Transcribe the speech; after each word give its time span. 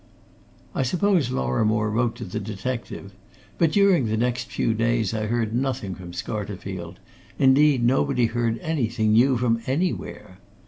I 0.73 0.81
suppose 0.81 1.29
Lorrimore 1.29 1.91
wrote 1.91 2.15
to 2.15 2.25
the 2.25 2.39
detective. 2.39 3.13
But 3.59 3.71
during 3.73 4.07
the 4.07 4.17
next 4.17 4.49
few 4.51 4.73
days 4.73 5.13
I 5.13 5.27
heard 5.27 5.53
nothing 5.53 5.93
from 5.93 6.11
Scarterfield; 6.13 6.95
indeed 7.37 7.83
nobody 7.85 8.25
heard 8.25 8.57
anything 8.63 9.13
new 9.13 9.37
from 9.37 9.61
anywhere. 9.67 10.39